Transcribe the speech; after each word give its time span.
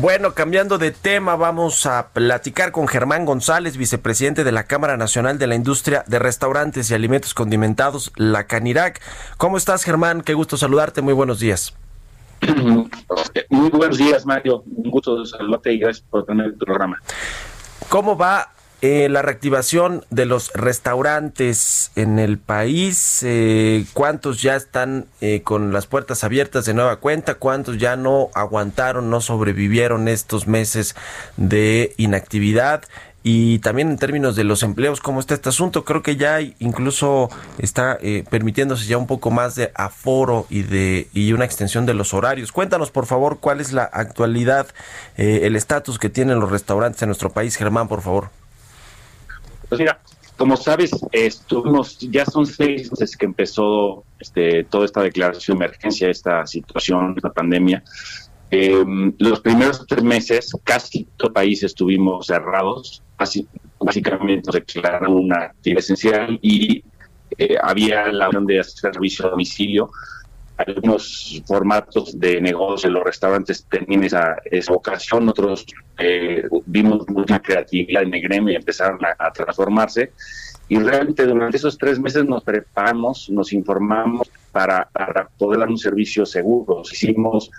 Bueno, 0.00 0.32
cambiando 0.32 0.78
de 0.78 0.92
tema, 0.92 1.36
vamos 1.36 1.84
a 1.84 2.08
platicar 2.14 2.72
con 2.72 2.88
Germán 2.88 3.26
González, 3.26 3.76
vicepresidente 3.76 4.44
de 4.44 4.50
la 4.50 4.64
Cámara 4.64 4.96
Nacional 4.96 5.38
de 5.38 5.46
la 5.46 5.56
Industria 5.56 6.04
de 6.06 6.18
Restaurantes 6.18 6.90
y 6.90 6.94
Alimentos 6.94 7.34
Condimentados, 7.34 8.10
la 8.16 8.44
Canirac. 8.44 8.98
¿Cómo 9.36 9.58
estás, 9.58 9.84
Germán? 9.84 10.22
Qué 10.22 10.32
gusto 10.32 10.56
saludarte. 10.56 11.02
Muy 11.02 11.12
buenos 11.12 11.38
días. 11.38 11.74
Muy 13.50 13.68
buenos 13.68 13.98
días, 13.98 14.24
Mario. 14.24 14.64
Un 14.74 14.90
gusto 14.90 15.22
saludarte 15.26 15.74
y 15.74 15.78
gracias 15.78 16.06
por 16.08 16.24
tener 16.24 16.46
el 16.46 16.54
programa. 16.54 16.98
¿Cómo 17.90 18.16
va 18.16 18.48
eh, 18.82 19.10
la 19.10 19.20
reactivación 19.20 20.06
de 20.08 20.24
los 20.24 20.50
restaurantes 20.54 21.90
en 21.96 22.18
el 22.18 22.38
país, 22.38 23.20
eh, 23.22 23.84
¿cuántos 23.92 24.40
ya 24.40 24.56
están 24.56 25.04
eh, 25.20 25.42
con 25.42 25.74
las 25.74 25.86
puertas 25.86 26.24
abiertas 26.24 26.64
de 26.64 26.72
nueva 26.72 26.96
cuenta? 26.96 27.34
¿Cuántos 27.34 27.76
ya 27.76 27.96
no 27.96 28.30
aguantaron, 28.32 29.10
no 29.10 29.20
sobrevivieron 29.20 30.08
estos 30.08 30.46
meses 30.46 30.96
de 31.36 31.92
inactividad? 31.98 32.84
Y 33.22 33.58
también 33.58 33.90
en 33.90 33.98
términos 33.98 34.34
de 34.34 34.44
los 34.44 34.62
empleos, 34.62 35.00
¿cómo 35.00 35.20
está 35.20 35.34
este 35.34 35.50
asunto? 35.50 35.84
Creo 35.84 36.02
que 36.02 36.16
ya 36.16 36.40
incluso 36.40 37.28
está 37.58 37.98
permitiéndose 38.30 38.86
ya 38.86 38.96
un 38.96 39.06
poco 39.06 39.30
más 39.30 39.56
de 39.56 39.72
aforo 39.74 40.46
y 40.48 40.62
de 40.62 41.06
y 41.12 41.34
una 41.34 41.44
extensión 41.44 41.84
de 41.84 41.92
los 41.92 42.14
horarios. 42.14 42.50
Cuéntanos, 42.50 42.90
por 42.90 43.04
favor, 43.04 43.36
cuál 43.38 43.60
es 43.60 43.74
la 43.74 43.84
actualidad, 43.84 44.68
el 45.18 45.54
estatus 45.54 45.98
que 45.98 46.08
tienen 46.08 46.40
los 46.40 46.50
restaurantes 46.50 47.02
en 47.02 47.10
nuestro 47.10 47.28
país. 47.30 47.56
Germán, 47.56 47.86
por 47.86 48.00
favor. 48.00 48.30
Pues 49.70 49.78
mira, 49.78 50.00
como 50.36 50.56
sabes, 50.56 50.90
estuvimos, 51.12 51.98
ya 52.00 52.26
son 52.26 52.44
seis 52.44 52.90
meses 52.90 53.16
que 53.16 53.24
empezó 53.24 54.04
este, 54.18 54.64
toda 54.64 54.84
esta 54.84 55.00
declaración 55.00 55.58
de 55.58 55.66
emergencia, 55.66 56.10
esta 56.10 56.44
situación, 56.44 57.14
esta 57.16 57.32
pandemia. 57.32 57.82
Em, 58.50 59.14
los 59.18 59.40
primeros 59.40 59.86
tres 59.86 60.02
meses, 60.02 60.50
casi 60.64 61.04
todo 61.16 61.28
el 61.28 61.34
país 61.34 61.62
estuvimos 61.62 62.26
cerrados, 62.26 63.00
básicamente 63.78 64.42
nos 64.46 64.54
declararon 64.54 65.12
una 65.12 65.36
actividad 65.44 65.78
esencial 65.78 66.38
y 66.42 66.82
eh, 67.38 67.56
había 67.62 68.08
la 68.08 68.26
opción 68.26 68.46
de 68.46 68.64
servicio 68.64 69.26
a 69.26 69.30
domicilio 69.30 69.90
algunos 70.66 71.42
formatos 71.46 72.18
de 72.18 72.40
negocio 72.40 72.88
en 72.88 72.94
los 72.94 73.04
restaurantes 73.04 73.66
tenían 73.68 74.04
esa, 74.04 74.36
esa 74.44 74.72
ocasión, 74.72 75.28
otros 75.28 75.66
eh, 75.98 76.44
vimos 76.66 77.08
mucha 77.08 77.40
creatividad 77.40 78.02
en 78.02 78.14
el 78.14 78.22
gremio 78.22 78.52
y 78.52 78.56
empezaron 78.56 78.98
a, 79.04 79.32
transformarse. 79.32 80.12
Y 80.68 80.78
realmente 80.78 81.26
durante 81.26 81.56
esos 81.56 81.76
tres 81.76 81.98
meses 81.98 82.24
nos 82.24 82.44
preparamos, 82.44 83.28
nos 83.30 83.52
informamos 83.52 84.30
para 84.52 84.88
poder 85.36 85.60
dar 85.60 85.68
un 85.68 85.78
servicio 85.78 86.24
seguro. 86.24 86.82
Hicimos 86.82 87.50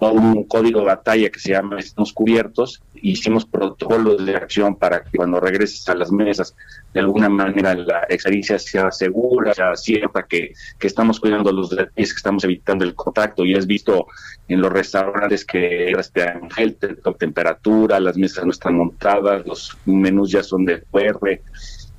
un 0.00 0.44
código 0.44 0.80
de 0.80 0.86
batalla 0.86 1.28
que 1.28 1.40
se 1.40 1.50
llama 1.50 1.78
Estamos 1.78 2.12
Cubiertos, 2.12 2.82
hicimos 2.94 3.44
protocolos 3.44 4.24
de 4.24 4.36
acción 4.36 4.76
para 4.76 5.02
que 5.02 5.16
cuando 5.16 5.40
regreses 5.40 5.88
a 5.88 5.94
las 5.94 6.12
mesas, 6.12 6.54
de 6.94 7.00
alguna 7.00 7.28
manera 7.28 7.74
la 7.74 8.06
experiencia 8.08 8.58
sea 8.58 8.92
segura, 8.92 9.54
sea 9.54 9.74
cierta, 9.74 10.24
que, 10.28 10.52
que 10.78 10.86
estamos 10.86 11.18
cuidando 11.18 11.52
los 11.52 11.70
detalles, 11.70 12.12
que 12.12 12.16
estamos 12.16 12.44
evitando 12.44 12.84
el 12.84 12.94
contacto. 12.94 13.44
Y 13.44 13.54
has 13.54 13.66
visto 13.66 14.06
en 14.46 14.60
los 14.60 14.72
restaurantes 14.72 15.44
que 15.44 15.92
te 16.12 16.32
gel, 16.54 16.76
temperatura, 17.18 17.98
las 17.98 18.16
mesas 18.16 18.44
no 18.44 18.52
están 18.52 18.76
montadas, 18.76 19.44
los 19.46 19.76
menús 19.84 20.30
ya 20.30 20.42
son 20.42 20.64
de 20.64 20.82
QR. 20.82 21.40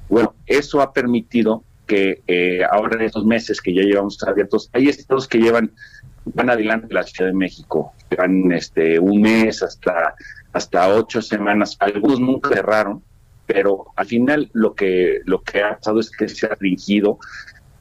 Bueno, 0.07 0.33
eso 0.47 0.81
ha 0.81 0.93
permitido 0.93 1.63
que 1.85 2.21
eh, 2.27 2.61
ahora 2.69 2.95
en 2.97 3.01
estos 3.01 3.25
meses 3.25 3.59
que 3.59 3.73
ya 3.73 3.81
llevamos 3.81 4.21
abiertos, 4.23 4.69
hay 4.73 4.87
estados 4.87 5.27
que 5.27 5.39
llevan 5.39 5.71
van 6.33 6.49
adelante 6.49 6.93
la 6.93 7.03
Ciudad 7.03 7.31
de 7.31 7.37
México, 7.37 7.93
van 8.15 8.51
este 8.51 8.99
un 8.99 9.21
mes 9.21 9.63
hasta 9.63 10.15
hasta 10.51 10.89
ocho 10.95 11.21
semanas, 11.21 11.77
algunos 11.79 12.19
nunca 12.19 12.49
cerraron, 12.49 13.03
pero 13.45 13.87
al 13.95 14.05
final 14.05 14.49
lo 14.53 14.73
que 14.73 15.19
lo 15.25 15.41
que 15.41 15.61
ha 15.61 15.75
pasado 15.75 15.99
es 15.99 16.09
que 16.09 16.27
se 16.27 16.45
ha 16.45 16.49
restringido 16.49 17.19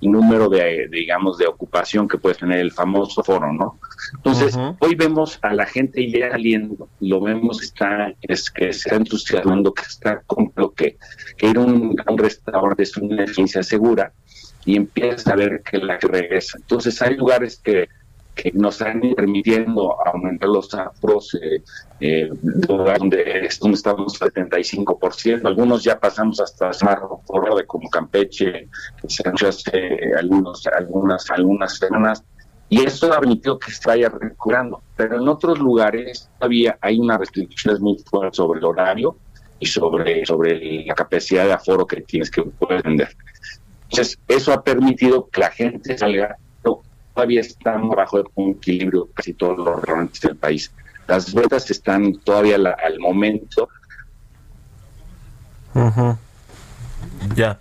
el 0.01 0.13
número 0.13 0.49
de, 0.49 0.89
digamos 0.91 1.39
de 1.39 1.47
ocupación 1.47 2.09
que 2.09 2.19
puede 2.19 2.37
tener 2.37 2.61
el 2.61 2.71
famoso 2.71 3.23
foro, 3.23 3.53
¿no? 3.53 3.79
Entonces, 4.15 4.57
hoy 4.79 4.95
vemos 4.95 5.39
a 5.43 5.53
la 5.53 5.67
gente 5.67 6.09
ya 6.11 6.31
saliendo, 6.31 6.89
lo 7.01 7.21
vemos 7.21 7.63
está 7.63 8.13
es 8.23 8.51
que 8.51 8.73
se 8.73 8.89
está 8.89 8.97
entusiasmando, 8.97 9.75
que 9.75 9.83
está 9.83 10.21
con 10.21 10.53
lo 10.57 10.73
que, 10.73 10.97
que 11.37 11.49
ir 11.49 11.59
a 11.59 11.61
un, 11.61 11.97
restaurante 12.17 12.83
es 12.83 12.97
una 12.97 13.25
eficiencia 13.25 13.63
segura 13.63 14.13
y 14.65 14.77
empieza 14.77 15.33
a 15.33 15.37
ver 15.37 15.63
que 15.63 15.79
la 15.79 15.99
que 15.99 16.07
regresa. 16.07 16.59
Entonces, 16.59 17.01
hay 17.03 17.17
lugares 17.17 17.61
que 17.63 17.89
que 18.39 18.53
nos 18.53 18.81
están 18.81 19.01
permitiendo 19.17 19.97
aumentar 20.07 20.49
los 20.49 20.73
afros, 20.73 21.37
eh, 21.43 21.61
eh, 21.99 22.31
donde, 22.41 23.47
estamos 23.47 24.23
al 24.23 24.33
75%, 24.33 25.45
algunos 25.45 25.83
ya 25.83 25.99
pasamos 25.99 26.41
hasta 26.41 26.71
por 27.27 27.57
de 27.57 27.67
como 27.67 27.91
Campeche, 27.91 28.69
se 29.09 29.29
han 29.29 29.35
hecho 29.35 29.49
hace 29.49 30.15
algunos, 30.17 30.65
algunas, 30.69 31.29
algunas 31.31 31.77
semanas, 31.77 32.23
y 32.69 32.85
eso 32.85 33.13
ha 33.13 33.19
permitido 33.19 33.59
que 33.59 33.73
se 33.73 33.81
vaya 33.85 34.09
recuperando, 34.09 34.83
pero 34.97 35.21
en 35.21 35.27
otros 35.27 35.59
lugares 35.59 36.31
todavía 36.39 36.79
hay 36.81 37.01
unas 37.01 37.19
restricciones 37.19 37.81
muy 37.81 37.99
fuertes 38.09 38.37
sobre 38.37 38.61
el 38.61 38.67
horario 38.67 39.17
y 39.59 39.67
sobre, 39.67 40.25
sobre 40.25 40.85
la 40.85 40.95
capacidad 40.95 41.45
de 41.45 41.55
aforo 41.55 41.85
que 41.87 42.03
tienes 42.03 42.31
que 42.31 42.43
poder 42.43 42.85
vender. 42.85 43.09
Entonces, 43.91 44.19
eso 44.29 44.53
ha 44.53 44.63
permitido 44.63 45.29
que 45.29 45.41
la 45.41 45.51
gente 45.51 45.97
salga 45.99 46.37
todavía 47.19 47.41
están 47.41 47.89
bajo 47.89 48.23
un 48.37 48.51
equilibrio 48.53 49.09
casi 49.13 49.35
todos 49.35 49.59
los 49.59 49.75
restaurantes 49.75 50.21
del 50.21 50.37
país. 50.37 50.71
Las 51.09 51.35
ventas 51.35 51.69
están 51.69 52.15
todavía 52.21 52.55
al 52.55 53.01
momento. 53.01 53.69
Ya. 57.35 57.59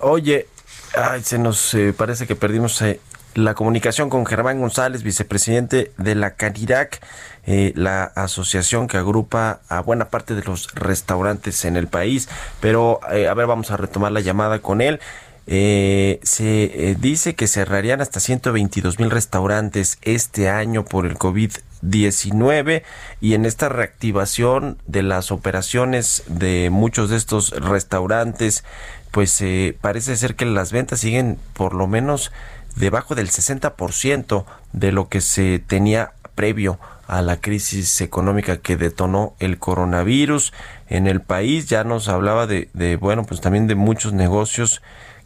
Oye, 0.00 0.48
ay, 0.96 1.22
se 1.22 1.38
nos 1.38 1.74
eh, 1.74 1.94
parece 1.96 2.26
que 2.26 2.34
perdimos 2.34 2.82
eh, 2.82 2.98
la 3.36 3.54
comunicación 3.54 4.10
con 4.10 4.26
Germán 4.26 4.58
González, 4.58 5.04
vicepresidente 5.04 5.92
de 5.96 6.16
la 6.16 6.34
Canirac, 6.34 7.00
eh, 7.46 7.72
la 7.76 8.02
asociación 8.16 8.88
que 8.88 8.96
agrupa 8.96 9.60
a 9.68 9.80
buena 9.80 10.06
parte 10.06 10.34
de 10.34 10.42
los 10.42 10.74
restaurantes 10.74 11.64
en 11.66 11.76
el 11.76 11.86
país. 11.86 12.28
Pero, 12.58 12.98
a 13.04 13.34
ver, 13.34 13.46
vamos 13.46 13.70
a 13.70 13.76
retomar 13.76 14.10
la 14.10 14.20
llamada 14.20 14.58
con 14.58 14.80
él. 14.80 14.98
Eh, 15.46 16.20
se 16.22 16.90
eh, 16.90 16.96
dice 16.98 17.34
que 17.34 17.48
cerrarían 17.48 18.00
hasta 18.00 18.20
122 18.20 19.00
mil 19.00 19.10
restaurantes 19.10 19.98
este 20.02 20.48
año 20.48 20.84
por 20.84 21.04
el 21.04 21.18
COVID-19 21.18 22.82
y 23.20 23.34
en 23.34 23.44
esta 23.44 23.68
reactivación 23.68 24.78
de 24.86 25.02
las 25.02 25.32
operaciones 25.32 26.22
de 26.28 26.70
muchos 26.70 27.10
de 27.10 27.16
estos 27.16 27.50
restaurantes, 27.50 28.64
pues 29.10 29.40
eh, 29.40 29.76
parece 29.80 30.16
ser 30.16 30.36
que 30.36 30.46
las 30.46 30.70
ventas 30.70 31.00
siguen 31.00 31.38
por 31.54 31.74
lo 31.74 31.88
menos 31.88 32.30
debajo 32.76 33.16
del 33.16 33.28
60% 33.28 34.44
de 34.72 34.92
lo 34.92 35.08
que 35.08 35.20
se 35.20 35.58
tenía 35.58 36.12
previo 36.36 36.78
a 37.08 37.20
la 37.20 37.40
crisis 37.40 38.00
económica 38.00 38.58
que 38.58 38.76
detonó 38.76 39.34
el 39.40 39.58
coronavirus 39.58 40.52
en 40.88 41.08
el 41.08 41.20
país. 41.20 41.66
Ya 41.66 41.82
nos 41.84 42.08
hablaba 42.08 42.46
de, 42.46 42.70
de 42.74 42.96
bueno, 42.96 43.24
pues 43.24 43.40
también 43.40 43.66
de 43.66 43.74
muchos 43.74 44.12
negocios 44.12 44.80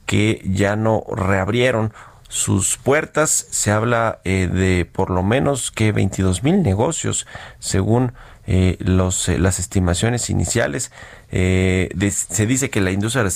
que 0.07 0.41
ya 0.45 0.77
no 0.77 1.05
reabrieron 1.15 1.93
sus 2.29 2.77
puertas. 2.77 3.47
Se 3.51 3.71
habla 3.71 4.21
eh, 4.25 4.49
de 4.53 4.85
por 4.85 5.11
lo 5.11 5.23
menos 5.23 5.71
que 5.71 5.93
22 5.93 6.43
mil 6.43 6.63
negocios, 6.63 7.27
según 7.59 8.13
eh, 8.47 8.77
los, 8.79 9.29
eh, 9.29 9.39
las 9.39 9.59
estimaciones 9.59 10.31
iniciales. 10.31 10.93
se 11.31 12.47
dice 12.47 12.71
que 12.71 12.81
la 12.81 12.93
industria 12.93 13.29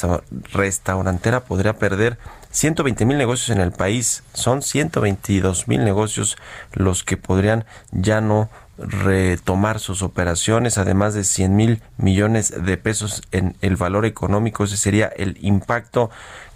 restaurantera 0.52 1.40
podría 1.40 1.76
perder 1.76 2.18
120 2.50 3.04
mil 3.04 3.18
negocios 3.18 3.50
en 3.56 3.62
el 3.62 3.72
país. 3.72 4.22
Son 4.32 4.62
122 4.62 5.68
mil 5.68 5.84
negocios 5.84 6.36
los 6.72 7.04
que 7.04 7.16
podrían 7.16 7.64
ya 7.92 8.20
no 8.20 8.48
retomar 8.80 9.78
sus 9.78 10.02
operaciones, 10.02 10.78
además 10.78 11.14
de 11.14 11.24
100 11.24 11.54
mil 11.54 11.82
millones 11.98 12.54
de 12.64 12.76
pesos 12.76 13.22
en 13.30 13.56
el 13.60 13.76
valor 13.76 14.06
económico. 14.06 14.64
Ese 14.64 14.76
sería 14.76 15.06
el 15.06 15.36
impacto 15.40 16.10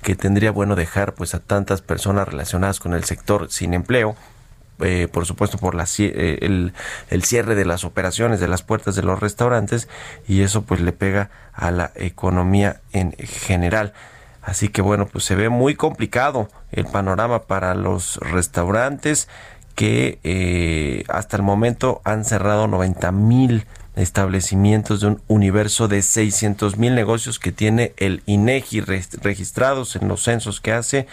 que 0.05 0.15
tendría 0.15 0.53
bueno 0.53 0.77
dejar 0.77 1.15
pues 1.15 1.35
a 1.35 1.41
tantas 1.41 1.81
personas 1.81 2.29
relacionadas 2.29 2.79
con 2.79 2.95
el 2.95 3.05
sector 3.05 3.51
sin 3.51 3.75
empleo. 3.75 4.15
Eh, 4.81 5.09
por 5.11 5.25
supuesto 5.25 5.56
por 5.56 5.77
la, 5.77 5.87
eh, 5.99 6.39
el, 7.11 7.23
cierre 7.25 7.55
de 7.55 7.65
las 7.65 7.85
operaciones 7.85 8.41
de 8.41 8.49
las 8.49 8.62
puertas 8.62 8.97
de 8.97 9.03
los 9.03 9.21
restaurantes 9.21 9.89
y 10.27 10.43
eso 10.43 10.62
pues 10.62 10.81
le 10.81 10.93
pega 10.93 11.31
a 11.53 11.71
la 11.71 11.91
economía 11.95 12.81
en 12.93 13.12
general. 13.12 13.95
Así 14.43 14.69
que 14.69 14.83
bueno, 14.83 15.06
pues 15.06 15.25
se 15.25 15.37
ve 15.37 15.49
muy 15.49 15.75
complicado 15.75 16.50
el 16.71 16.85
panorama 16.85 17.45
para 17.45 17.75
los 17.75 18.19
restaurantes 18.19 19.29
que 19.75 20.19
eh, 20.23 21.05
hasta 21.09 21.37
el 21.37 21.43
momento 21.43 22.03
han 22.05 22.25
cerrado 22.25 22.67
90 22.67 23.11
mil 23.12 23.67
establecimientos 23.96 25.00
de 25.00 25.08
un 25.08 25.23
universo 25.29 25.88
de 25.88 26.02
600 26.02 26.76
mil 26.79 26.94
negocios 26.94 27.38
que 27.38 27.52
tiene 27.52 27.93
el 27.96 28.23
INEGI 28.26 28.81
registrados 28.81 29.96
en 29.96 30.08
los 30.08 30.23
censos 30.23 30.61
que 30.61 30.73
hace 30.73 31.06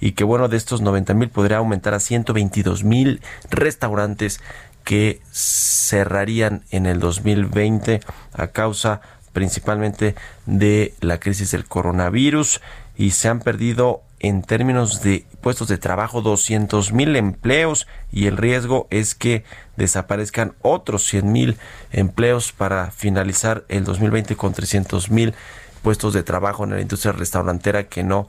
y 0.00 0.12
que 0.12 0.24
bueno 0.24 0.48
de 0.48 0.56
estos 0.56 0.80
90 0.80 1.14
mil 1.14 1.28
podría 1.28 1.58
aumentar 1.58 1.94
a 1.94 2.00
122 2.00 2.84
mil 2.84 3.20
restaurantes 3.50 4.40
que 4.84 5.20
cerrarían 5.30 6.64
en 6.70 6.86
el 6.86 7.00
2020 7.00 8.00
a 8.32 8.46
causa 8.48 9.00
principalmente 9.32 10.14
de 10.46 10.94
la 11.00 11.20
crisis 11.20 11.50
del 11.50 11.66
coronavirus 11.66 12.60
y 12.96 13.12
se 13.12 13.28
han 13.28 13.40
perdido 13.40 14.02
en 14.20 14.42
términos 14.42 15.02
de 15.02 15.26
puestos 15.40 15.68
de 15.68 15.78
trabajo 15.78 16.20
200 16.20 16.92
mil 16.92 17.16
empleos 17.16 17.86
y 18.12 18.26
el 18.26 18.36
riesgo 18.36 18.86
es 18.90 19.14
que 19.14 19.44
desaparezcan 19.76 20.54
otros 20.62 21.04
100 21.06 21.32
mil 21.32 21.56
empleos 21.90 22.52
para 22.52 22.90
finalizar 22.90 23.64
el 23.68 23.84
2020 23.84 24.36
con 24.36 24.52
300 24.52 25.10
mil 25.10 25.34
puestos 25.82 26.12
de 26.12 26.22
trabajo 26.22 26.64
en 26.64 26.70
la 26.70 26.80
industria 26.80 27.12
restaurantera 27.12 27.84
que 27.84 28.04
no 28.04 28.28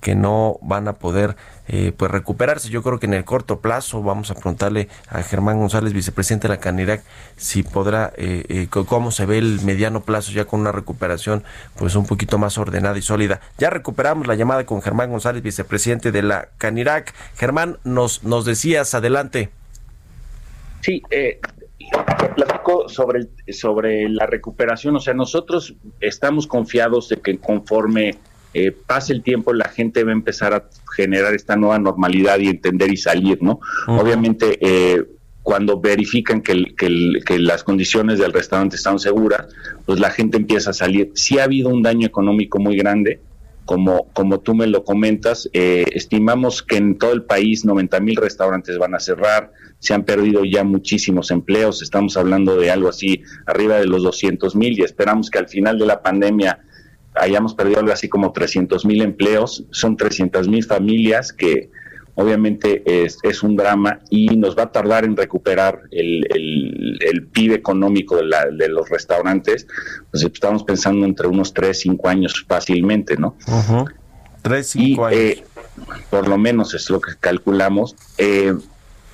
que 0.00 0.14
no 0.14 0.58
van 0.62 0.88
a 0.88 0.94
poder 0.94 1.36
eh, 1.66 1.92
pues 1.96 2.10
recuperarse. 2.10 2.70
Yo 2.70 2.82
creo 2.82 2.98
que 2.98 3.06
en 3.06 3.14
el 3.14 3.24
corto 3.24 3.60
plazo 3.60 4.02
vamos 4.02 4.30
a 4.30 4.34
preguntarle 4.34 4.88
a 5.08 5.22
Germán 5.22 5.58
González, 5.58 5.92
vicepresidente 5.92 6.48
de 6.48 6.54
la 6.54 6.60
Canirac, 6.60 7.02
si 7.36 7.62
podrá, 7.62 8.12
eh, 8.16 8.44
eh, 8.48 8.68
cómo 8.70 9.10
se 9.10 9.26
ve 9.26 9.38
el 9.38 9.60
mediano 9.62 10.00
plazo 10.02 10.32
ya 10.32 10.44
con 10.44 10.60
una 10.60 10.72
recuperación 10.72 11.44
pues 11.76 11.94
un 11.94 12.06
poquito 12.06 12.38
más 12.38 12.58
ordenada 12.58 12.96
y 12.96 13.02
sólida. 13.02 13.40
Ya 13.58 13.70
recuperamos 13.70 14.26
la 14.26 14.34
llamada 14.34 14.64
con 14.66 14.82
Germán 14.82 15.10
González, 15.10 15.42
vicepresidente 15.42 16.12
de 16.12 16.22
la 16.22 16.48
Canirac. 16.58 17.14
Germán, 17.36 17.78
nos, 17.84 18.24
nos 18.24 18.44
decías, 18.44 18.94
adelante. 18.94 19.50
Sí, 20.80 21.02
eh, 21.10 21.40
platico 22.34 22.88
sobre, 22.88 23.28
sobre 23.52 24.08
la 24.08 24.26
recuperación. 24.26 24.96
O 24.96 25.00
sea, 25.00 25.14
nosotros 25.14 25.74
estamos 26.00 26.46
confiados 26.46 27.08
de 27.08 27.16
que 27.16 27.38
conforme 27.38 28.16
eh, 28.54 28.72
pase 28.72 29.12
el 29.12 29.22
tiempo, 29.22 29.52
la 29.52 29.68
gente 29.68 30.04
va 30.04 30.10
a 30.10 30.14
empezar 30.14 30.54
a 30.54 30.68
generar 30.96 31.34
esta 31.34 31.56
nueva 31.56 31.78
normalidad 31.78 32.38
y 32.38 32.48
entender 32.48 32.90
y 32.90 32.96
salir, 32.96 33.42
¿no? 33.42 33.60
Obviamente, 33.86 34.58
eh, 34.60 35.04
cuando 35.42 35.80
verifican 35.80 36.42
que, 36.42 36.74
que, 36.76 37.38
las 37.38 37.64
condiciones 37.64 38.18
del 38.18 38.32
restaurante 38.32 38.76
están 38.76 38.98
seguras, 38.98 39.46
pues 39.86 39.98
la 39.98 40.10
gente 40.10 40.36
empieza 40.36 40.70
a 40.70 40.74
salir. 40.74 41.10
Sí 41.14 41.38
ha 41.38 41.44
habido 41.44 41.70
un 41.70 41.82
daño 41.82 42.06
económico 42.06 42.58
muy 42.58 42.76
grande, 42.76 43.20
como, 43.64 44.08
como 44.12 44.40
tú 44.40 44.54
me 44.54 44.66
lo 44.66 44.84
comentas, 44.84 45.48
eh, 45.52 45.84
estimamos 45.92 46.62
que 46.62 46.76
en 46.76 46.98
todo 46.98 47.12
el 47.12 47.22
país 47.22 47.64
90 47.64 48.00
mil 48.00 48.16
restaurantes 48.16 48.78
van 48.78 48.94
a 48.94 49.00
cerrar, 49.00 49.52
se 49.78 49.94
han 49.94 50.04
perdido 50.04 50.44
ya 50.44 50.64
muchísimos 50.64 51.30
empleos, 51.30 51.82
estamos 51.82 52.16
hablando 52.16 52.56
de 52.56 52.70
algo 52.70 52.88
así 52.88 53.22
arriba 53.46 53.76
de 53.76 53.86
los 53.86 54.02
200 54.02 54.56
mil 54.56 54.78
y 54.78 54.82
esperamos 54.82 55.30
que 55.30 55.38
al 55.38 55.48
final 55.48 55.78
de 55.78 55.86
la 55.86 56.02
pandemia 56.02 56.60
hayamos 57.20 57.54
perdido 57.54 57.80
algo 57.80 57.92
así 57.92 58.08
como 58.08 58.32
300 58.32 58.84
mil 58.84 59.02
empleos, 59.02 59.64
son 59.70 59.96
300 59.96 60.48
mil 60.48 60.64
familias 60.64 61.32
que 61.32 61.70
obviamente 62.14 62.82
es, 62.84 63.18
es, 63.22 63.44
un 63.44 63.54
drama 63.54 64.00
y 64.10 64.36
nos 64.36 64.58
va 64.58 64.64
a 64.64 64.72
tardar 64.72 65.04
en 65.04 65.16
recuperar 65.16 65.82
el, 65.92 66.26
el, 67.00 67.28
PIB 67.28 67.52
económico 67.52 68.16
de, 68.16 68.24
la, 68.24 68.46
de, 68.46 68.68
los 68.68 68.88
restaurantes, 68.88 69.68
pues 70.10 70.24
estamos 70.24 70.64
pensando 70.64 71.06
entre 71.06 71.28
unos 71.28 71.54
3, 71.54 71.78
5 71.78 72.08
años 72.08 72.44
fácilmente, 72.48 73.16
¿no? 73.16 73.36
3, 74.42 74.66
5 74.66 75.06
años. 75.06 75.20
Eh, 75.20 75.44
por 76.10 76.26
lo 76.26 76.38
menos 76.38 76.74
es 76.74 76.90
lo 76.90 77.00
que 77.00 77.12
calculamos. 77.20 77.94
Eh, 78.16 78.54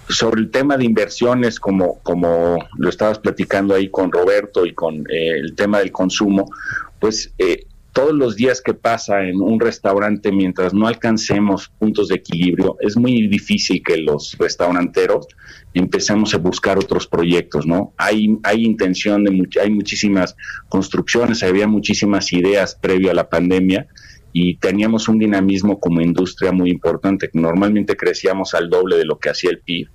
sobre 0.09 0.41
el 0.41 0.51
tema 0.51 0.77
de 0.77 0.85
inversiones, 0.85 1.59
como, 1.59 1.99
como 2.03 2.59
lo 2.77 2.89
estabas 2.89 3.19
platicando 3.19 3.75
ahí 3.75 3.89
con 3.89 4.13
Roberto 4.13 4.67
y 4.67 4.75
con 4.75 5.01
eh, 5.11 5.39
el 5.39 5.55
tema 5.55 5.79
del 5.79 5.93
consumo, 5.93 6.51
pues 6.99 7.33
eh, 7.39 7.67
todos 7.95 8.13
los 8.13 8.35
días 8.35 8.61
que 8.61 8.75
pasa 8.75 9.23
en 9.23 9.41
un 9.41 9.61
restaurante 9.61 10.33
mientras 10.33 10.75
no 10.75 10.89
alcancemos 10.89 11.69
puntos 11.79 12.09
de 12.09 12.17
equilibrio, 12.17 12.77
es 12.81 12.97
muy 12.97 13.29
difícil 13.29 13.83
que 13.85 13.97
los 13.99 14.37
restauranteros 14.37 15.29
empecemos 15.75 16.35
a 16.35 16.39
buscar 16.39 16.77
otros 16.77 17.07
proyectos, 17.07 17.67
¿no? 17.67 17.95
Hay, 17.97 18.37
hay 18.43 18.65
intención 18.65 19.23
de, 19.23 19.49
hay 19.63 19.71
muchísimas 19.71 20.35
construcciones, 20.69 21.45
había 21.45 21.69
muchísimas 21.69 22.33
ideas 22.33 22.75
previo 22.75 23.13
a 23.13 23.15
la 23.15 23.29
pandemia 23.31 23.87
y 24.33 24.57
teníamos 24.57 25.09
un 25.09 25.21
dinamismo 25.21 25.79
como 25.79 26.01
industria 26.01 26.51
muy 26.51 26.71
importante. 26.71 27.31
Normalmente 27.33 27.97
crecíamos 27.97 28.55
al 28.55 28.71
doble 28.71 28.97
de 28.97 29.05
lo 29.05 29.19
que 29.19 29.31
hacía 29.31 29.51
el 29.51 29.61
PIB 29.61 29.89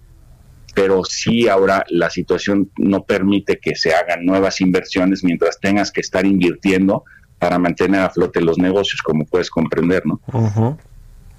pero 0.75 1.03
sí 1.03 1.49
ahora 1.49 1.83
la 1.89 2.09
situación 2.09 2.71
no 2.77 3.03
permite 3.03 3.59
que 3.59 3.75
se 3.75 3.93
hagan 3.93 4.23
nuevas 4.23 4.61
inversiones 4.61 5.23
mientras 5.23 5.59
tengas 5.59 5.91
que 5.91 5.99
estar 5.99 6.25
invirtiendo 6.25 7.03
para 7.39 7.57
mantener 7.57 8.01
a 8.01 8.09
flote 8.09 8.41
los 8.41 8.57
negocios, 8.57 9.01
como 9.01 9.25
puedes 9.25 9.49
comprender, 9.49 10.05
¿no? 10.05 10.19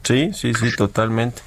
Sí, 0.02 0.30
sí, 0.32 0.54
sí, 0.54 0.74
totalmente. 0.74 1.42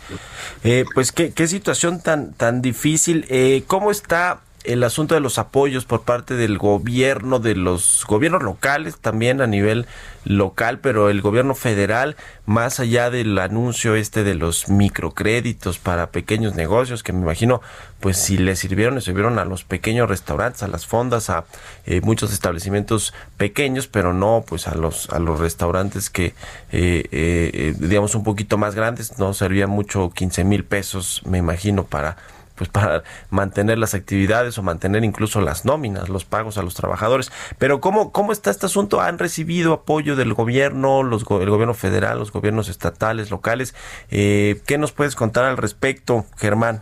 Eh, 0.63 0.85
pues 0.93 1.11
qué, 1.11 1.31
qué 1.31 1.47
situación 1.47 2.01
tan, 2.01 2.33
tan 2.33 2.61
difícil. 2.61 3.25
Eh, 3.29 3.63
¿Cómo 3.67 3.89
está 3.89 4.41
el 4.63 4.83
asunto 4.83 5.15
de 5.15 5.21
los 5.21 5.37
apoyos 5.37 5.85
por 5.85 6.03
parte 6.03 6.35
del 6.35 6.57
gobierno, 6.57 7.39
de 7.39 7.55
los 7.55 8.05
gobiernos 8.07 8.43
locales 8.43 8.97
también 8.97 9.41
a 9.41 9.47
nivel 9.47 9.87
local, 10.25 10.79
pero 10.79 11.09
el 11.09 11.21
gobierno 11.21 11.53
federal, 11.53 12.15
más 12.45 12.79
allá 12.79 13.09
del 13.09 13.37
anuncio 13.39 13.95
este 13.95 14.23
de 14.23 14.35
los 14.35 14.69
microcréditos 14.69 15.79
para 15.79 16.11
pequeños 16.11 16.55
negocios, 16.55 17.03
que 17.03 17.11
me 17.11 17.21
imagino, 17.21 17.61
pues 17.99 18.17
si 18.17 18.37
le 18.37 18.55
sirvieron, 18.55 18.95
le 18.95 19.01
sirvieron 19.01 19.37
a 19.37 19.45
los 19.45 19.65
pequeños 19.65 20.07
restaurantes, 20.07 20.63
a 20.63 20.67
las 20.67 20.85
fondas, 20.85 21.29
a 21.29 21.45
eh, 21.85 21.99
muchos 22.01 22.31
establecimientos 22.31 23.13
pequeños, 23.37 23.87
pero 23.87 24.13
no 24.13 24.45
pues 24.47 24.67
a 24.67 24.75
los 24.75 25.09
a 25.09 25.19
los 25.19 25.39
restaurantes 25.39 26.09
que 26.09 26.27
eh, 26.71 27.07
eh, 27.11 27.75
digamos 27.77 28.15
un 28.15 28.23
poquito 28.23 28.57
más 28.57 28.75
grandes, 28.75 29.19
no 29.19 29.33
servían 29.33 29.69
mucho 29.69 30.09
15 30.09 30.43
mil 30.45 30.63
pesos, 30.63 31.21
me 31.25 31.37
imagino, 31.37 31.83
para 31.83 32.17
pues 32.55 32.69
para 32.69 33.03
mantener 33.29 33.77
las 33.77 33.93
actividades 33.93 34.57
o 34.57 34.63
mantener 34.63 35.03
incluso 35.03 35.41
las 35.41 35.65
nóminas, 35.65 36.09
los 36.09 36.25
pagos 36.25 36.57
a 36.57 36.63
los 36.63 36.75
trabajadores. 36.75 37.31
Pero 37.57 37.81
¿cómo, 37.81 38.11
cómo 38.11 38.31
está 38.31 38.51
este 38.51 38.65
asunto? 38.65 39.01
¿Han 39.01 39.19
recibido 39.19 39.73
apoyo 39.73 40.15
del 40.15 40.33
gobierno, 40.33 41.03
los, 41.03 41.21
el 41.21 41.49
gobierno 41.49 41.73
federal, 41.73 42.19
los 42.19 42.31
gobiernos 42.31 42.69
estatales, 42.69 43.31
locales? 43.31 43.73
Eh, 44.11 44.61
¿Qué 44.65 44.77
nos 44.77 44.91
puedes 44.91 45.15
contar 45.15 45.45
al 45.45 45.57
respecto, 45.57 46.25
Germán? 46.37 46.81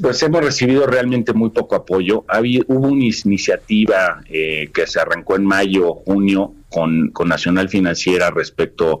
pues 0.00 0.22
hemos 0.22 0.42
recibido 0.42 0.86
realmente 0.86 1.32
muy 1.32 1.50
poco 1.50 1.74
apoyo. 1.76 2.24
Había, 2.28 2.62
hubo 2.68 2.88
una 2.88 3.04
iniciativa 3.04 4.22
eh, 4.28 4.70
que 4.72 4.86
se 4.86 5.00
arrancó 5.00 5.36
en 5.36 5.44
mayo, 5.44 5.94
junio, 5.94 6.54
con, 6.70 7.10
con 7.10 7.28
Nacional 7.28 7.68
Financiera 7.68 8.30
respecto 8.30 8.94
a 8.94 8.98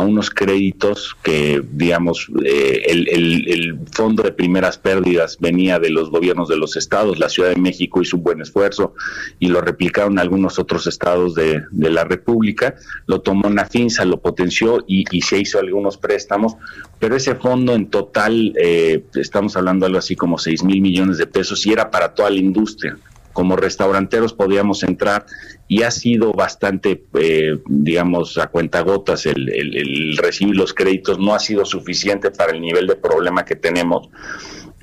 unos 0.00 0.30
créditos 0.30 1.16
que, 1.22 1.62
digamos, 1.72 2.30
eh, 2.44 2.82
el, 2.86 3.08
el, 3.08 3.78
fondo 3.92 4.22
de 4.22 4.32
primeras 4.32 4.78
pérdidas 4.78 5.38
venía 5.40 5.78
de 5.78 5.90
los 5.90 6.10
gobiernos 6.10 6.48
de 6.48 6.56
los 6.56 6.76
estados, 6.76 7.18
la 7.18 7.28
Ciudad 7.28 7.50
de 7.50 7.56
México 7.56 8.00
hizo 8.00 8.16
un 8.16 8.22
buen 8.22 8.40
esfuerzo 8.40 8.94
y 9.38 9.48
lo 9.48 9.60
replicaron 9.60 10.18
algunos 10.18 10.58
otros 10.58 10.86
estados 10.86 11.34
de, 11.34 11.62
de 11.70 11.90
la 11.90 12.04
República, 12.04 12.74
lo 13.06 13.20
tomó 13.20 13.48
Nafinsa, 13.50 14.04
lo 14.04 14.20
potenció 14.20 14.84
y, 14.86 15.04
y, 15.10 15.22
se 15.22 15.38
hizo 15.38 15.58
algunos 15.58 15.96
préstamos, 15.96 16.56
pero 16.98 17.16
ese 17.16 17.34
fondo 17.34 17.74
en 17.74 17.88
total, 17.88 18.54
eh, 18.60 19.04
estamos 19.14 19.56
hablando 19.56 19.86
algo 19.86 19.98
así 19.98 20.16
como 20.16 20.38
6 20.38 20.64
mil 20.64 20.80
millones 20.80 21.18
de 21.18 21.26
pesos 21.26 21.66
y 21.66 21.72
era 21.72 21.90
para 21.90 22.14
toda 22.14 22.30
la 22.30 22.36
industria 22.36 22.96
como 23.38 23.54
restauranteros 23.54 24.32
podíamos 24.32 24.82
entrar 24.82 25.24
y 25.68 25.84
ha 25.84 25.92
sido 25.92 26.32
bastante, 26.32 27.04
eh, 27.14 27.56
digamos, 27.68 28.36
a 28.36 28.48
cuentagotas 28.48 29.26
el, 29.26 29.48
el, 29.48 30.16
recibir 30.16 30.56
los 30.56 30.74
créditos, 30.74 31.20
no 31.20 31.36
ha 31.36 31.38
sido 31.38 31.64
suficiente 31.64 32.32
para 32.32 32.50
el 32.50 32.60
nivel 32.60 32.88
de 32.88 32.96
problema 32.96 33.44
que 33.44 33.54
tenemos. 33.54 34.08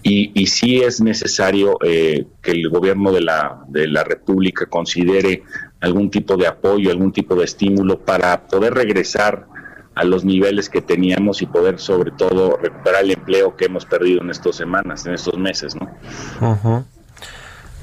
Y, 0.03 0.31
y 0.33 0.47
sí 0.47 0.81
es 0.81 1.01
necesario 1.01 1.77
eh, 1.83 2.27
que 2.41 2.51
el 2.51 2.69
gobierno 2.69 3.11
de 3.11 3.23
la, 3.23 3.61
de 3.67 3.89
la 3.89 4.05
República 4.05 4.67
considere 4.67 5.43
algún 5.81 6.09
tipo 6.09 6.37
de 6.37 6.47
apoyo, 6.47 6.91
algún 6.91 7.11
tipo 7.11 7.35
de 7.35 7.43
estímulo 7.43 7.99
para 8.05 8.47
poder 8.47 8.73
regresar 8.73 9.47
a 9.95 10.05
los 10.05 10.23
niveles 10.23 10.69
que 10.69 10.81
teníamos 10.81 11.41
y 11.41 11.45
poder 11.45 11.77
sobre 11.77 12.11
todo 12.11 12.55
recuperar 12.55 13.03
el 13.03 13.11
empleo 13.11 13.57
que 13.57 13.65
hemos 13.65 13.85
perdido 13.85 14.21
en 14.21 14.29
estas 14.29 14.55
semanas, 14.55 15.05
en 15.05 15.13
estos 15.13 15.37
meses, 15.37 15.75
¿no? 15.75 16.85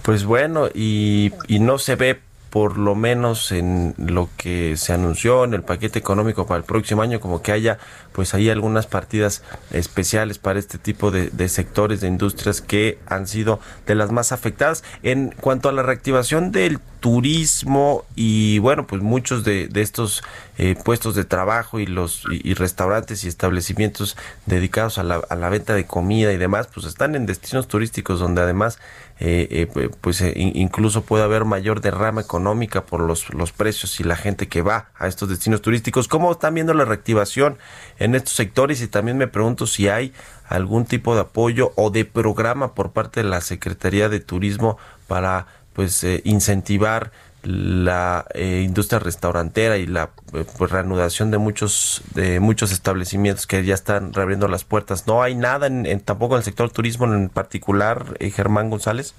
Pues 0.02 0.24
bueno, 0.24 0.68
y, 0.74 1.32
y 1.46 1.60
no 1.60 1.78
se 1.78 1.96
ve 1.96 2.20
por 2.52 2.76
lo 2.76 2.94
menos 2.94 3.50
en 3.50 3.94
lo 3.96 4.28
que 4.36 4.76
se 4.76 4.92
anunció 4.92 5.44
en 5.44 5.54
el 5.54 5.62
paquete 5.62 5.98
económico 5.98 6.46
para 6.46 6.58
el 6.58 6.64
próximo 6.64 7.00
año, 7.00 7.18
como 7.18 7.40
que 7.40 7.50
haya 7.50 7.78
pues 8.12 8.34
ahí 8.34 8.50
algunas 8.50 8.86
partidas 8.86 9.42
especiales 9.70 10.36
para 10.36 10.58
este 10.58 10.76
tipo 10.76 11.10
de, 11.10 11.48
sectores 11.48 12.02
de 12.02 12.08
industrias 12.08 12.60
que 12.60 12.98
han 13.06 13.26
sido 13.26 13.58
de 13.86 13.94
las 13.94 14.12
más 14.12 14.32
afectadas. 14.32 14.84
En 15.02 15.30
cuanto 15.40 15.70
a 15.70 15.72
la 15.72 15.82
reactivación 15.82 16.52
del 16.52 16.78
turismo 17.02 18.06
y 18.14 18.60
bueno, 18.60 18.86
pues 18.86 19.02
muchos 19.02 19.44
de, 19.44 19.68
estos 19.74 20.22
eh, 20.56 20.76
puestos 20.82 21.14
de 21.16 21.24
trabajo 21.24 21.80
y 21.80 21.86
los 21.86 22.22
y, 22.30 22.54
restaurantes 22.54 23.24
y 23.24 23.28
establecimientos 23.28 24.16
dedicados 24.46 24.96
a 24.96 25.02
la, 25.02 25.16
a 25.28 25.34
la 25.34 25.50
venta 25.50 25.74
de 25.74 25.84
comida 25.84 26.32
y 26.32 26.38
demás, 26.38 26.68
pues 26.72 26.86
están 26.86 27.14
en 27.16 27.26
destinos 27.26 27.68
turísticos 27.68 28.20
donde 28.20 28.40
además 28.40 28.78
eh, 29.24 29.68
eh, 29.76 29.90
pues 30.00 30.20
eh, 30.20 30.32
incluso 30.36 31.02
puede 31.02 31.22
haber 31.22 31.44
mayor 31.44 31.80
derrama 31.80 32.20
económica 32.20 32.86
por 32.86 32.98
los, 33.00 33.32
los 33.32 33.52
precios 33.52 34.00
y 34.00 34.02
la 34.02 34.16
gente 34.16 34.48
que 34.48 34.62
va 34.62 34.88
a 34.98 35.06
estos 35.06 35.28
destinos 35.28 35.62
turísticos. 35.62 36.08
¿Cómo 36.08 36.32
están 36.32 36.54
viendo 36.54 36.74
la 36.74 36.84
reactivación 36.84 37.56
en 38.00 38.16
estos 38.16 38.34
sectores? 38.34 38.82
Y 38.82 38.88
también 38.88 39.18
me 39.18 39.28
pregunto 39.28 39.68
si 39.68 39.88
hay 39.88 40.12
algún 40.48 40.86
tipo 40.86 41.14
de 41.14 41.20
apoyo 41.20 41.72
o 41.76 41.90
de 41.90 42.04
programa 42.04 42.74
por 42.74 42.90
parte 42.90 43.22
de 43.22 43.28
la 43.28 43.40
Secretaría 43.42 44.08
de 44.08 44.18
Turismo 44.18 44.76
para 45.06 45.46
pues 45.74 46.04
incentivar 46.24 47.12
la 47.44 48.26
eh, 48.34 48.62
industria 48.64 48.98
restaurantera 48.98 49.76
y 49.76 49.86
la 49.86 50.10
eh, 50.32 50.44
pues, 50.56 50.70
reanudación 50.70 51.30
de 51.30 51.38
muchos 51.38 52.02
de 52.14 52.40
muchos 52.40 52.72
establecimientos 52.72 53.46
que 53.46 53.64
ya 53.64 53.74
están 53.74 54.12
reabriendo 54.12 54.48
las 54.48 54.64
puertas. 54.64 55.06
¿No 55.06 55.22
hay 55.22 55.34
nada 55.34 55.66
en, 55.66 56.00
tampoco 56.00 56.34
en 56.34 56.38
el 56.38 56.44
sector 56.44 56.70
turismo 56.70 57.12
en 57.12 57.28
particular, 57.28 58.16
eh, 58.20 58.30
Germán 58.30 58.70
González? 58.70 59.14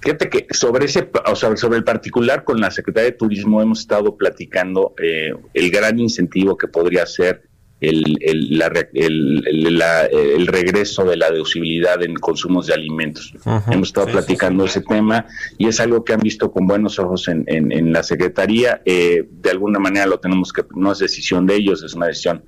Fíjate 0.00 0.30
que 0.30 0.46
sobre 0.50 0.86
ese, 0.86 1.10
o 1.26 1.36
sea, 1.36 1.54
sobre 1.56 1.76
el 1.76 1.84
particular 1.84 2.44
con 2.44 2.58
la 2.58 2.70
Secretaría 2.70 3.10
de 3.10 3.16
Turismo 3.16 3.60
hemos 3.60 3.80
estado 3.80 4.16
platicando 4.16 4.94
el 4.96 5.70
gran 5.70 5.98
incentivo 5.98 6.56
que 6.56 6.68
podría 6.68 7.04
ser 7.04 7.49
el, 7.80 8.18
el, 8.20 8.62
el, 8.92 10.46
regreso 10.46 11.04
de 11.04 11.16
la 11.16 11.30
deducibilidad 11.30 12.02
en 12.02 12.14
consumos 12.14 12.66
de 12.66 12.74
alimentos. 12.74 13.34
Hemos 13.70 13.88
estado 13.88 14.08
platicando 14.08 14.64
ese 14.66 14.82
tema 14.82 15.26
y 15.56 15.66
es 15.66 15.80
algo 15.80 16.04
que 16.04 16.12
han 16.12 16.20
visto 16.20 16.52
con 16.52 16.66
buenos 16.66 16.98
ojos 16.98 17.28
en, 17.28 17.44
en, 17.46 17.92
la 17.92 18.02
Secretaría. 18.02 18.82
Eh, 18.84 19.26
de 19.30 19.50
alguna 19.50 19.78
manera 19.78 20.06
lo 20.06 20.20
tenemos 20.20 20.52
que, 20.52 20.64
no 20.74 20.92
es 20.92 20.98
decisión 20.98 21.46
de 21.46 21.56
ellos, 21.56 21.82
es 21.82 21.94
una 21.94 22.06
decisión 22.06 22.44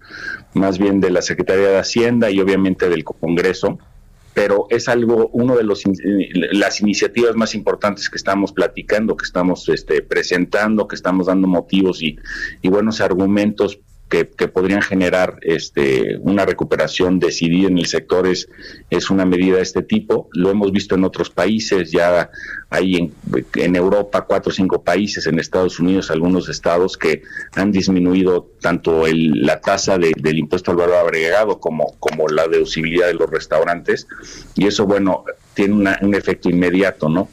más 0.55 0.79
bien 0.79 1.01
de 1.01 1.11
la 1.11 1.23
Secretaría 1.23 1.69
de 1.69 1.79
Hacienda 1.79 2.31
y 2.31 2.41
obviamente 2.41 2.89
del 2.89 3.05
Congreso 3.05 3.79
pero 4.35 4.67
es 4.71 4.89
algo, 4.89 5.29
uno 5.35 5.57
de 5.57 5.63
los 5.63 5.83
las 6.53 6.81
iniciativas 6.81 7.37
más 7.37 7.55
importantes 7.55 8.09
que 8.09 8.17
estamos 8.17 8.51
platicando, 8.51 9.15
que 9.15 9.27
estamos 9.27 9.69
este, 9.69 10.01
presentando, 10.01 10.89
que 10.89 10.97
estamos 10.97 11.27
dando 11.27 11.49
motivos 11.49 12.03
y, 12.03 12.17
y 12.63 12.69
buenos 12.69 13.03
argumentos 13.03 13.79
que, 14.13 14.49
podrían 14.49 14.83
generar 14.83 15.39
este, 15.41 16.19
una 16.21 16.45
recuperación 16.45 17.19
decidida 17.19 17.69
en 17.69 17.79
el 17.79 17.87
sector 17.87 18.27
es, 18.27 18.49
es 18.91 19.09
una 19.09 19.25
medida 19.25 19.57
de 19.57 19.63
este 19.63 19.83
tipo. 19.83 20.29
Lo 20.33 20.51
hemos 20.51 20.71
visto 20.71 20.95
en 20.95 21.05
otros 21.05 21.31
países, 21.31 21.91
ya 21.91 22.31
hay 22.69 22.97
en, 22.97 23.15
en 23.55 23.75
Europa 23.75 24.27
cuatro 24.29 24.51
o 24.51 24.55
cinco 24.55 24.83
países, 24.83 25.27
en 25.27 25.39
Estados 25.39 25.81
Unidos 25.81 26.11
algunos 26.11 26.51
estados 26.51 26.99
que 26.99 27.23
han 27.55 27.73
disminuido 27.73 28.51
tanto 28.61 29.07
el, 29.07 29.47
la 29.47 29.63
tasa 29.63 29.97
del 29.97 30.39
impuesto 30.39 30.73
al 30.73 30.77
valor 30.77 30.97
agregado 30.97 31.59
como, 31.59 31.97
como 31.99 32.29
la 32.29 32.49
deducibilidad 32.49 33.07
de 33.07 33.15
los 33.15 33.31
restaurantes. 33.31 34.07
Y 34.55 34.67
eso, 34.67 34.85
bueno, 34.85 35.25
tiene 35.55 35.97
un 36.03 36.15
efecto 36.15 36.51
inmediato, 36.51 37.09
¿no? 37.09 37.29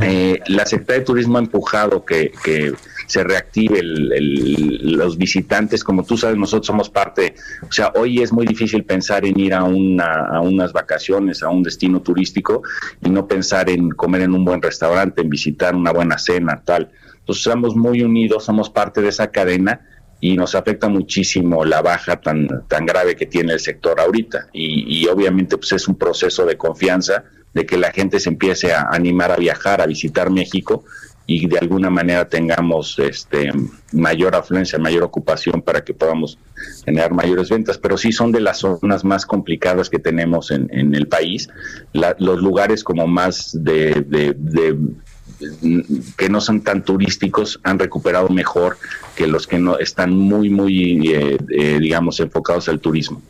Eh, 0.00 0.40
la 0.48 0.66
Secretaría 0.66 1.00
de 1.00 1.04
Turismo 1.04 1.38
ha 1.38 1.40
empujado 1.40 2.04
que, 2.04 2.32
se 3.06 3.24
reactive 3.24 3.80
los 3.82 5.16
visitantes. 5.16 5.82
Como 5.82 6.04
tú 6.04 6.18
sabes, 6.18 6.36
nosotros 6.36 6.66
somos 6.66 6.90
parte, 6.90 7.34
o 7.66 7.72
sea, 7.72 7.90
hoy 7.94 8.20
es 8.20 8.32
muy 8.32 8.44
difícil 8.44 8.84
pensar 8.84 9.24
en 9.24 9.40
ir 9.40 9.54
a, 9.54 9.64
una, 9.64 10.26
a 10.26 10.40
unas 10.40 10.74
vacaciones, 10.74 11.42
a 11.42 11.48
un 11.48 11.62
destino 11.62 12.02
turístico 12.02 12.62
y 13.02 13.08
no 13.08 13.26
pensar 13.26 13.70
en 13.70 13.88
comer 13.90 14.22
en 14.22 14.34
un 14.34 14.44
buen 14.44 14.60
restaurante, 14.60 15.22
en 15.22 15.30
visitar 15.30 15.74
una 15.74 15.90
buena 15.90 16.18
cena, 16.18 16.60
tal. 16.62 16.90
Entonces, 17.20 17.46
estamos 17.46 17.74
muy 17.76 18.02
unidos, 18.02 18.44
somos 18.44 18.68
parte 18.68 19.00
de 19.00 19.08
esa 19.08 19.30
cadena 19.30 19.80
y 20.20 20.36
nos 20.36 20.54
afecta 20.54 20.88
muchísimo 20.88 21.64
la 21.64 21.80
baja 21.80 22.20
tan, 22.20 22.66
tan 22.68 22.84
grave 22.84 23.16
que 23.16 23.24
tiene 23.24 23.54
el 23.54 23.60
sector 23.60 24.00
ahorita. 24.00 24.48
Y, 24.52 25.00
y 25.00 25.06
obviamente, 25.06 25.56
pues 25.56 25.72
es 25.72 25.88
un 25.88 25.94
proceso 25.94 26.44
de 26.44 26.58
confianza 26.58 27.24
de 27.58 27.66
que 27.66 27.76
la 27.76 27.90
gente 27.90 28.20
se 28.20 28.28
empiece 28.28 28.72
a 28.72 28.88
animar 28.92 29.32
a 29.32 29.36
viajar, 29.36 29.80
a 29.80 29.86
visitar 29.86 30.30
México 30.30 30.84
y 31.26 31.48
de 31.48 31.58
alguna 31.58 31.90
manera 31.90 32.28
tengamos 32.28 32.96
este 33.00 33.50
mayor 33.92 34.36
afluencia, 34.36 34.78
mayor 34.78 35.02
ocupación 35.02 35.60
para 35.60 35.82
que 35.82 35.92
podamos 35.92 36.38
generar 36.84 37.12
mayores 37.12 37.50
ventas. 37.50 37.76
Pero 37.76 37.98
sí 37.98 38.12
son 38.12 38.30
de 38.30 38.40
las 38.40 38.58
zonas 38.58 39.04
más 39.04 39.26
complicadas 39.26 39.90
que 39.90 39.98
tenemos 39.98 40.52
en, 40.52 40.94
el 40.94 41.08
país. 41.08 41.48
los 41.92 42.38
lugares 42.40 42.84
como 42.84 43.08
más 43.08 43.50
de, 43.52 44.04
de, 44.06 44.78
que 46.16 46.28
no 46.28 46.40
son 46.40 46.60
tan 46.60 46.84
turísticos 46.84 47.58
han 47.64 47.80
recuperado 47.80 48.28
mejor 48.28 48.78
que 49.16 49.26
los 49.26 49.48
que 49.48 49.58
no 49.58 49.78
están 49.78 50.16
muy 50.16 50.48
muy 50.48 51.12
eh, 51.12 51.36
eh, 51.50 51.78
digamos 51.80 52.20
enfocados 52.20 52.68
al 52.68 52.78
turismo. 52.78 53.20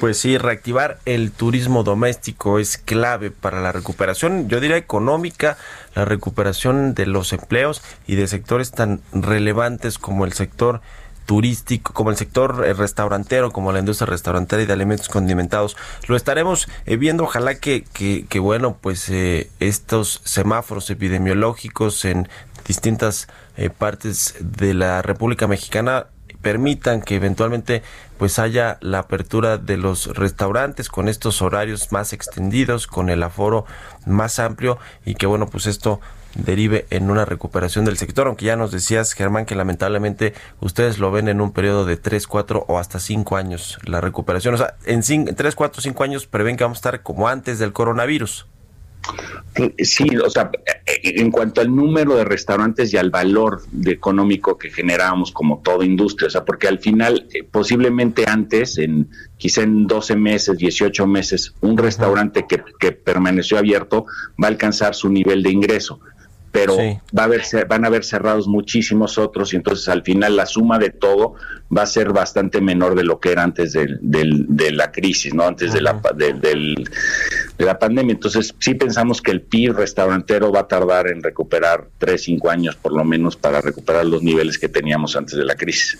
Pues 0.00 0.18
sí, 0.18 0.36
reactivar 0.38 0.98
el 1.06 1.32
turismo 1.32 1.82
doméstico 1.82 2.58
es 2.58 2.76
clave 2.76 3.30
para 3.30 3.60
la 3.60 3.72
recuperación, 3.72 4.48
yo 4.48 4.60
diría 4.60 4.76
económica, 4.76 5.56
la 5.94 6.04
recuperación 6.04 6.94
de 6.94 7.06
los 7.06 7.32
empleos 7.32 7.82
y 8.06 8.16
de 8.16 8.26
sectores 8.26 8.70
tan 8.70 9.00
relevantes 9.12 9.98
como 9.98 10.24
el 10.24 10.32
sector 10.34 10.82
turístico, 11.30 11.92
como 11.92 12.10
el 12.10 12.16
sector 12.16 12.64
eh, 12.66 12.74
restaurantero, 12.74 13.52
como 13.52 13.70
la 13.70 13.78
industria 13.78 14.06
restaurantera 14.06 14.62
y 14.62 14.66
de 14.66 14.72
alimentos 14.72 15.08
condimentados. 15.08 15.76
Lo 16.08 16.16
estaremos 16.16 16.68
eh, 16.86 16.96
viendo, 16.96 17.22
ojalá 17.22 17.54
que, 17.54 17.84
que, 17.84 18.38
bueno, 18.40 18.78
pues 18.80 19.08
eh, 19.10 19.48
estos 19.60 20.22
semáforos 20.24 20.90
epidemiológicos 20.90 22.04
en 22.04 22.28
distintas 22.66 23.28
partes 23.78 24.34
de 24.40 24.74
la 24.74 25.02
República 25.02 25.46
Mexicana 25.46 26.06
permitan 26.42 27.02
que 27.02 27.16
eventualmente 27.16 27.82
pues 28.18 28.38
haya 28.38 28.78
la 28.80 29.00
apertura 29.00 29.58
de 29.58 29.76
los 29.76 30.06
restaurantes 30.16 30.88
con 30.88 31.08
estos 31.08 31.42
horarios 31.42 31.92
más 31.92 32.12
extendidos, 32.12 32.86
con 32.86 33.08
el 33.08 33.22
aforo 33.22 33.64
más 34.06 34.38
amplio 34.38 34.78
y 35.04 35.14
que 35.14 35.26
bueno, 35.26 35.46
pues 35.46 35.66
esto 35.66 36.00
derive 36.34 36.86
en 36.90 37.10
una 37.10 37.24
recuperación 37.24 37.84
del 37.84 37.98
sector, 37.98 38.26
aunque 38.26 38.44
ya 38.46 38.56
nos 38.56 38.70
decías, 38.70 39.12
Germán, 39.12 39.46
que 39.46 39.54
lamentablemente 39.54 40.34
ustedes 40.60 40.98
lo 40.98 41.10
ven 41.10 41.28
en 41.28 41.40
un 41.40 41.52
periodo 41.52 41.84
de 41.84 41.96
3, 41.96 42.26
4 42.26 42.64
o 42.68 42.78
hasta 42.78 43.00
5 43.00 43.36
años 43.36 43.78
la 43.84 44.00
recuperación. 44.00 44.54
O 44.54 44.58
sea, 44.58 44.74
en 44.84 45.02
3, 45.34 45.54
4, 45.54 45.82
5 45.82 46.04
años 46.04 46.26
prevén 46.26 46.56
que 46.56 46.64
vamos 46.64 46.78
a 46.78 46.80
estar 46.80 47.02
como 47.02 47.28
antes 47.28 47.58
del 47.58 47.72
coronavirus. 47.72 48.46
Sí, 49.78 50.06
o 50.16 50.30
sea, 50.30 50.50
en 50.86 51.30
cuanto 51.30 51.60
al 51.60 51.74
número 51.74 52.14
de 52.14 52.24
restaurantes 52.24 52.92
y 52.94 52.96
al 52.96 53.10
valor 53.10 53.62
de 53.72 53.92
económico 53.92 54.56
que 54.56 54.70
generábamos 54.70 55.32
como 55.32 55.58
toda 55.58 55.84
industria, 55.84 56.28
o 56.28 56.30
sea, 56.30 56.44
porque 56.44 56.68
al 56.68 56.78
final, 56.78 57.26
eh, 57.34 57.42
posiblemente 57.42 58.24
antes, 58.28 58.78
en 58.78 59.08
quizá 59.36 59.62
en 59.62 59.86
12 59.86 60.16
meses, 60.16 60.56
18 60.56 61.06
meses, 61.06 61.54
un 61.60 61.76
restaurante 61.76 62.46
que, 62.48 62.62
que 62.78 62.92
permaneció 62.92 63.58
abierto 63.58 64.06
va 64.42 64.46
a 64.46 64.50
alcanzar 64.50 64.94
su 64.94 65.08
nivel 65.08 65.42
de 65.42 65.50
ingreso 65.50 66.00
pero 66.52 66.76
va 66.76 67.22
a 67.22 67.24
haber, 67.24 67.42
van 67.68 67.84
a 67.84 67.88
haber 67.88 68.04
cerrados 68.04 68.48
muchísimos 68.48 69.18
otros 69.18 69.52
y 69.52 69.56
entonces 69.56 69.88
al 69.88 70.02
final 70.02 70.36
la 70.36 70.46
suma 70.46 70.78
de 70.78 70.90
todo 70.90 71.34
va 71.76 71.82
a 71.82 71.86
ser 71.86 72.12
bastante 72.12 72.60
menor 72.60 72.96
de 72.96 73.04
lo 73.04 73.20
que 73.20 73.30
era 73.30 73.44
antes 73.44 73.72
de, 73.72 73.86
de 74.00 74.72
la 74.72 74.90
crisis, 74.90 75.32
no 75.32 75.44
antes 75.44 75.72
de, 75.72 75.80
la, 75.80 76.00
de, 76.16 76.74
la 77.64 77.78
pandemia. 77.78 78.12
Entonces 78.12 78.54
sí 78.58 78.74
pensamos 78.74 79.22
que 79.22 79.30
el 79.30 79.42
PIB 79.42 79.74
restaurantero 79.74 80.52
va 80.52 80.60
a 80.60 80.68
tardar 80.68 81.08
en 81.08 81.22
recuperar 81.22 81.88
tres, 81.98 82.22
cinco 82.24 82.50
años 82.50 82.76
por 82.76 82.92
lo 82.92 83.04
menos 83.04 83.36
para 83.36 83.60
recuperar 83.60 84.06
los 84.06 84.22
niveles 84.22 84.58
que 84.58 84.68
teníamos 84.68 85.16
antes 85.16 85.36
de 85.36 85.44
la 85.44 85.54
crisis. 85.54 85.98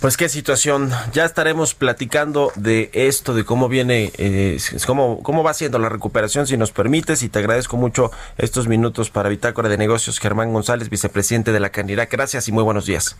Pues 0.00 0.18
qué 0.18 0.28
situación. 0.28 0.90
Ya 1.14 1.24
estaremos 1.24 1.74
platicando 1.74 2.52
de 2.56 2.90
esto, 2.92 3.32
de 3.32 3.44
cómo 3.44 3.70
viene, 3.70 4.12
eh, 4.18 4.58
cómo, 4.86 5.22
cómo 5.22 5.42
va 5.42 5.54
siendo 5.54 5.78
la 5.78 5.88
recuperación, 5.88 6.46
si 6.46 6.58
nos 6.58 6.72
permites, 6.72 7.22
y 7.22 7.30
te 7.30 7.38
agradezco 7.38 7.78
mucho 7.78 8.10
estos 8.36 8.68
minutos 8.68 9.08
para 9.08 9.30
Bitácora 9.30 9.70
de 9.70 9.78
Negocios. 9.78 10.20
Germán 10.20 10.52
González, 10.52 10.90
vicepresidente 10.90 11.52
de 11.52 11.60
la 11.60 11.70
Canidad. 11.70 12.06
Gracias 12.10 12.48
y 12.48 12.52
muy 12.52 12.64
buenos 12.64 12.84
días. 12.84 13.16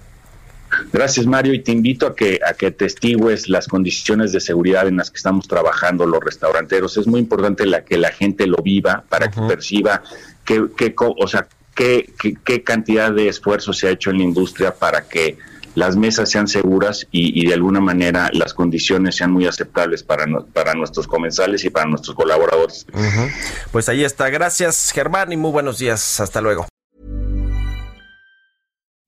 Gracias, 0.92 1.26
Mario, 1.26 1.54
y 1.54 1.60
te 1.60 1.72
invito 1.72 2.06
a 2.06 2.14
que 2.14 2.40
a 2.46 2.54
que 2.54 2.70
testigües 2.70 3.48
las 3.48 3.68
condiciones 3.68 4.32
de 4.32 4.40
seguridad 4.40 4.88
en 4.88 4.96
las 4.96 5.10
que 5.10 5.16
estamos 5.16 5.48
trabajando 5.48 6.06
los 6.06 6.22
restauranteros. 6.22 6.96
Es 6.96 7.06
muy 7.06 7.20
importante 7.20 7.66
la 7.66 7.84
que 7.84 7.98
la 7.98 8.10
gente 8.10 8.46
lo 8.46 8.58
viva 8.58 9.04
para 9.08 9.30
que 9.30 9.40
perciba 9.42 10.02
que, 10.44 10.68
que 10.76 10.94
o 10.96 11.28
sea, 11.28 11.46
qué, 11.74 12.10
qué, 12.18 12.36
qué 12.44 12.62
cantidad 12.62 13.12
de 13.12 13.28
esfuerzo 13.28 13.72
se 13.72 13.88
ha 13.88 13.90
hecho 13.90 14.10
en 14.10 14.18
la 14.18 14.24
industria 14.24 14.74
para 14.74 15.08
que 15.08 15.36
las 15.74 15.96
mesas 15.96 16.30
sean 16.30 16.48
seguras 16.48 17.06
y, 17.10 17.46
de 17.46 17.54
alguna 17.54 17.80
manera 17.80 18.30
las 18.32 18.54
condiciones 18.54 19.16
sean 19.16 19.32
muy 19.32 19.46
aceptables 19.46 20.02
para, 20.02 20.26
para 20.52 20.74
nuestros 20.74 21.06
comensales 21.06 21.64
y 21.64 21.70
para 21.70 21.86
nuestros 21.86 22.16
colaboradores. 22.16 22.86
Pues 23.72 23.88
ahí 23.88 24.04
está. 24.04 24.28
Gracias, 24.30 24.92
Germán, 24.92 25.32
y 25.32 25.36
muy 25.36 25.50
buenos 25.50 25.78
días. 25.78 26.20
Hasta 26.20 26.40
luego. 26.40 26.73